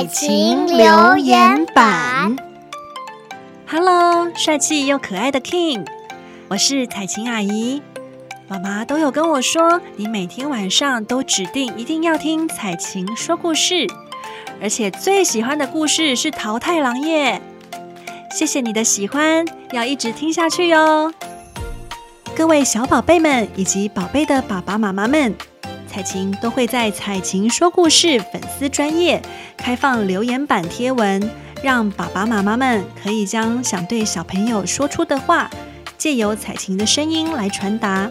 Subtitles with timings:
[0.00, 2.34] 彩琴留言板
[3.68, 5.86] ，Hello，帅气又可爱的 King，
[6.48, 7.82] 我是彩琴阿姨。
[8.48, 13.86] 妈妈都有跟我说，你每天晚上都指定一定要听彩琴说故事，
[14.62, 17.42] 而且最喜欢的故事是桃太郎耶。
[18.34, 21.12] 谢谢你的喜欢，要一直听下去哟。
[22.34, 25.36] 各位小宝贝们以及宝贝的爸爸妈妈们。
[25.90, 29.20] 彩琴都会在彩琴说故事粉丝专页
[29.56, 31.28] 开放留言板贴文，
[31.64, 35.50] 让爸爸妈妈们可以将想对小朋友说出的话，
[35.98, 38.08] 借由彩琴的声音来传达，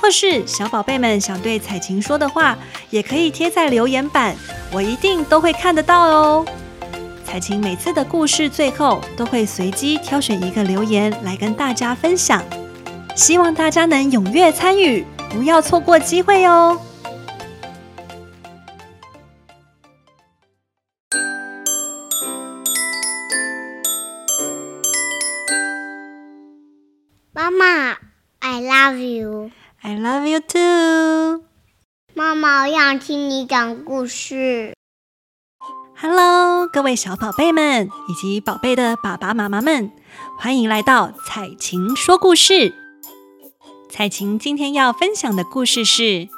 [0.00, 2.56] 或是小宝贝们想对彩琴说的话，
[2.88, 4.34] 也可以贴在留言板，
[4.72, 6.46] 我一定都会看得到哦。
[7.22, 12.42] 彩琴每次的故事最后都会随机挑选一个留言来跟大家分享，
[13.14, 16.80] 希望大家能踊跃参与，不要错过机会哦。
[27.50, 27.98] 妈妈
[28.38, 29.50] ，I love you.
[29.82, 31.44] I love you too.
[32.14, 34.72] 妈妈，我想听你讲故事。
[35.96, 39.90] Hello，各位小宝贝们以及宝贝的爸爸妈妈们，
[40.38, 42.72] 欢迎来到彩琴说故事。
[43.90, 46.02] 彩琴今天要分享的故事是《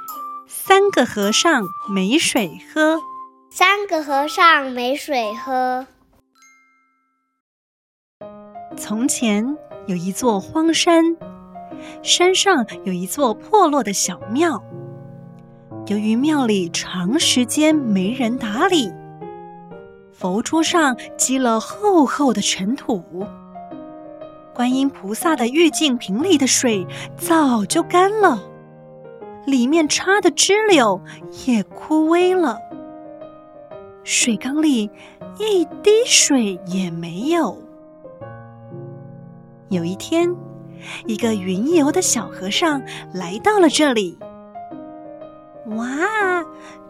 [0.47, 2.97] 三个和尚没水喝》。
[3.51, 5.87] 三个和尚没水喝。
[8.79, 9.59] 从前。
[9.87, 11.17] 有一座荒山，
[12.03, 14.63] 山上有一座破落的小庙。
[15.87, 18.93] 由于庙里长时间没人打理，
[20.13, 23.03] 佛桌上积了厚厚的尘土，
[24.55, 28.41] 观音菩萨的玉净瓶里的水早就干了，
[29.47, 31.01] 里面插的支柳
[31.47, 32.59] 也枯萎了，
[34.05, 34.91] 水缸里
[35.39, 37.62] 一滴水也没有。
[39.73, 40.37] 有一天，
[41.07, 42.83] 一个云游的小和尚
[43.15, 44.19] 来到了这里。
[45.79, 45.89] 哇，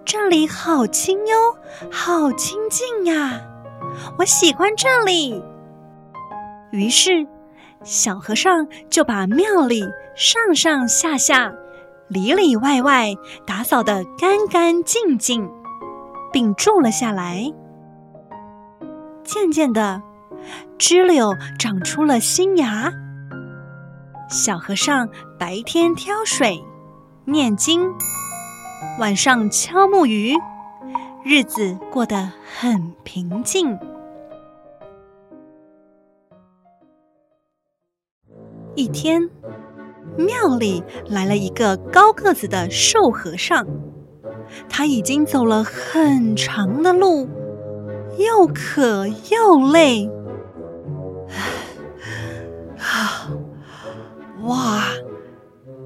[0.05, 1.57] 这里好清幽，
[1.93, 3.41] 好清静呀！
[4.19, 5.41] 我喜欢这里。
[6.73, 7.25] 于是，
[7.85, 9.85] 小和尚就把庙里
[10.17, 11.55] 上上下下、
[12.09, 13.15] 里里外外
[13.47, 15.49] 打扫得干干净净，
[16.33, 17.45] 并住了下来。
[19.23, 20.03] 渐渐的。
[20.79, 22.93] 枝柳长出了新芽。
[24.29, 25.09] 小和尚
[25.39, 26.65] 白天挑水、
[27.27, 27.93] 念经，
[28.99, 30.35] 晚上敲木鱼，
[31.23, 33.79] 日子过得很平静。
[38.75, 39.29] 一天，
[40.17, 43.67] 庙里来了一个高个子的瘦和尚，
[44.67, 47.29] 他已经走了很长的路，
[48.17, 50.11] 又渴又累。
[54.43, 54.83] 哇，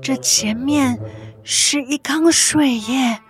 [0.01, 0.99] 这前面
[1.43, 3.21] 是一缸水耶，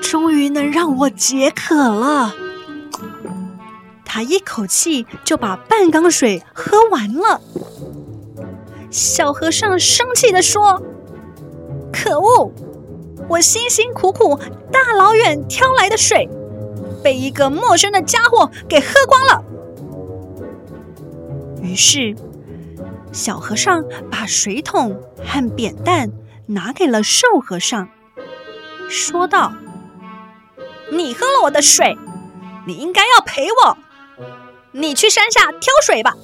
[0.00, 2.34] 终于能让我解渴了。
[4.04, 7.42] 他一口气就把半缸水喝完了。
[8.90, 10.80] 小和尚生气地说
[11.92, 12.50] ：“可恶！
[13.28, 14.40] 我辛辛苦苦
[14.72, 16.26] 大老远挑来的水，
[17.04, 19.44] 被一个陌生的家伙给喝光了。”
[21.60, 22.16] 于是。
[23.16, 26.12] 小和尚把水桶和扁担
[26.44, 27.88] 拿给了瘦和尚，
[28.90, 29.54] 说道
[30.92, 31.96] ：“你喝了我的水，
[32.66, 33.78] 你应该要赔我。
[34.72, 36.14] 你去山下挑水吧。”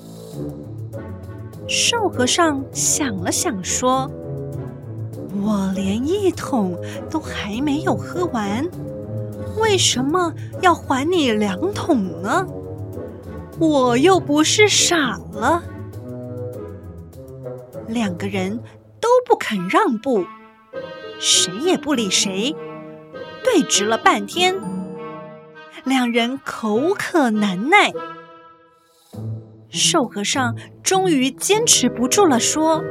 [1.66, 4.10] 瘦和尚想了想，说
[5.40, 6.78] ：“我连一桶
[7.10, 8.68] 都还没有喝完，
[9.56, 12.46] 为什么要还你两桶呢？
[13.58, 15.62] 我又不是傻了。”
[17.92, 18.58] 两个人
[19.00, 20.24] 都不肯让步，
[21.20, 22.56] 谁也不理谁，
[23.44, 24.54] 对峙了半天，
[25.84, 27.92] 两人口渴难耐。
[29.68, 32.82] 瘦和尚终于坚持不住了，说：“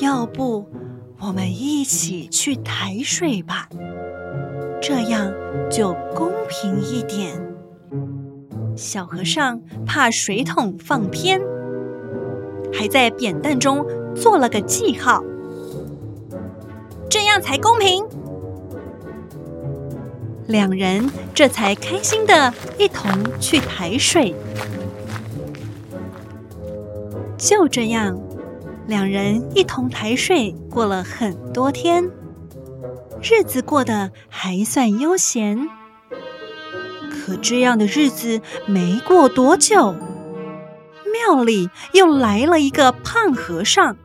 [0.00, 0.68] 要不
[1.20, 3.68] 我们一起去抬水吧，
[4.80, 5.32] 这样
[5.70, 7.40] 就公平一点。”
[8.76, 11.40] 小和尚怕水桶放偏。
[12.72, 15.22] 还在扁担中做了个记号，
[17.08, 18.04] 这样才公平。
[20.46, 24.34] 两人这才开心的一同去抬水。
[27.38, 28.20] 就这样，
[28.86, 32.10] 两人一同抬水过了很多天，
[33.22, 35.68] 日子过得还算悠闲。
[37.08, 39.94] 可这样的日子没过多久，
[41.12, 43.96] 庙里又来了一个胖和尚，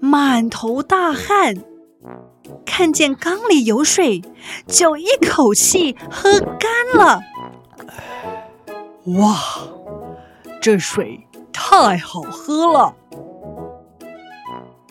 [0.00, 1.56] 满头大汗，
[2.64, 4.22] 看见缸里有水，
[4.66, 7.20] 就一口气喝干了。
[9.18, 9.36] 哇，
[10.60, 12.94] 这水太好喝了！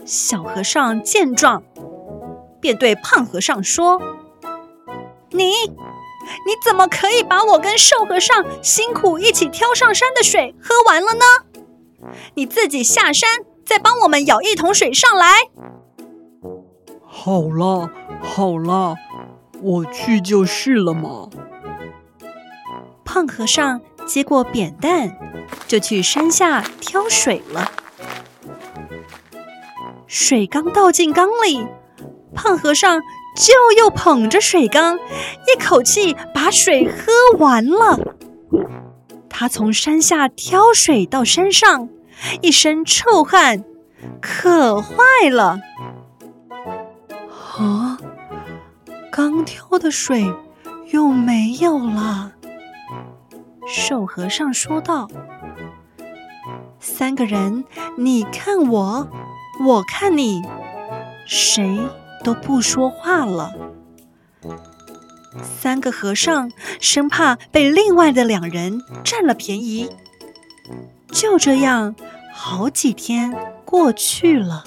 [0.06, 1.64] 小和尚见状，
[2.60, 4.02] 便对胖和尚说
[5.32, 5.52] ：“你，
[6.46, 11.26] 你怎么可以把我跟瘦和尚辛苦一起挑上山的水喝完了呢？
[12.36, 13.30] 你自己下山，
[13.66, 15.28] 再帮我们舀一桶水上来。”
[17.06, 17.90] 好了，
[18.22, 18.96] 好了，
[19.62, 21.30] 我去就是了嘛。
[23.06, 23.82] 胖和尚。
[24.06, 25.18] 接过扁担，
[25.66, 27.72] 就去山下挑水了。
[30.08, 31.66] 水刚倒进缸里，
[32.36, 33.02] 胖和尚
[33.36, 38.00] 就又捧着水缸，一口气把水喝完了。
[39.30, 41.90] 他从山下挑水到山上，
[42.42, 43.64] 一身臭汗，
[44.22, 44.96] 渴坏
[45.32, 45.60] 了。
[47.58, 47.98] 啊，
[49.12, 50.32] 刚挑的水
[50.92, 52.32] 又没有了。
[53.68, 55.08] 瘦和尚说道
[56.80, 57.64] ：“三个人，
[57.98, 59.08] 你看我，
[59.66, 60.42] 我看你，
[61.26, 61.80] 谁
[62.24, 63.54] 都不说话了。
[65.44, 69.90] 三个和尚生怕被另外的两人占了便宜，
[71.12, 71.96] 就这样，
[72.34, 73.34] 好几天
[73.66, 74.64] 过去了。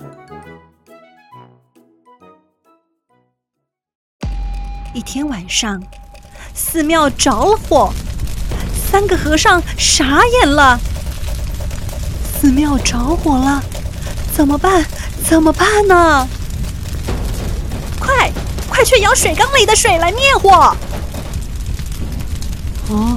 [4.93, 5.82] 一天晚上，
[6.55, 7.93] 寺庙着了火。”
[8.91, 10.79] 三个和尚傻眼了，
[12.25, 13.62] 寺庙着火了，
[14.32, 14.85] 怎么办？
[15.29, 16.26] 怎么办呢？
[18.76, 20.50] 快，去舀水缸里的水来灭火！
[22.90, 23.17] 啊，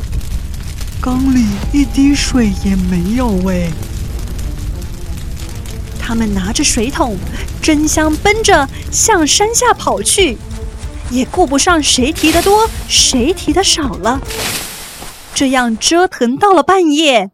[1.02, 3.70] 缸里一滴水也没有喂。
[6.00, 7.18] 他们拿着水桶，
[7.62, 10.38] 争相奔着向山下跑去，
[11.10, 14.22] 也顾不上谁提的多，谁提的少了。
[15.36, 17.32] 这样折腾到了半夜，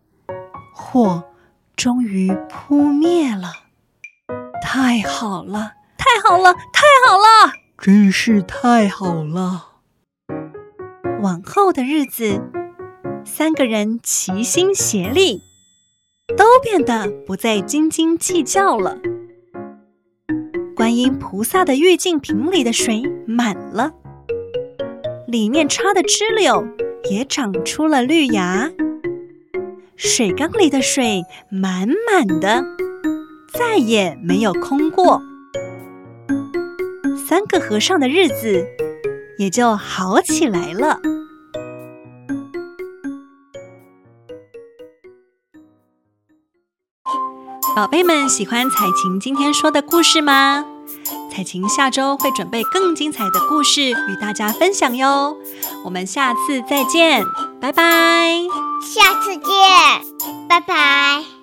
[0.73, 1.23] 火
[1.75, 3.53] 终于扑灭了。
[4.63, 7.53] 太好了，太好了，太好了！
[7.77, 9.67] 真是太好了。
[11.21, 12.41] 往后的日子，
[13.23, 15.41] 三个人齐心协力，
[16.37, 18.97] 都变得不再斤斤计较了。
[20.75, 23.93] 观音菩萨的玉净瓶里的水满了，
[25.27, 26.67] 里面插的支柳。
[27.11, 28.71] 也长出了绿芽，
[29.95, 31.21] 水缸里的水
[31.51, 32.63] 满满的，
[33.53, 35.21] 再也没有空过。
[37.27, 38.67] 三个和尚的日子
[39.39, 40.99] 也就好起来了。
[47.75, 50.65] 宝贝们，喜欢彩晴今天说的故事吗？
[51.29, 55.35] 彩晴下周会准备更精彩的故事与大家分享哟，
[55.83, 57.25] 我们下次再见，
[57.59, 58.29] 拜拜。
[58.81, 59.45] 下次见，
[60.47, 61.34] 拜拜。